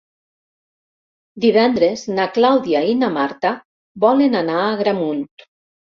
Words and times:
Divendres 1.43 2.05
na 2.19 2.27
Clàudia 2.37 2.83
i 2.95 2.95
na 3.05 3.11
Marta 3.19 3.55
volen 4.07 4.41
anar 4.45 4.57
a 4.63 4.67
Agramunt. 4.71 5.27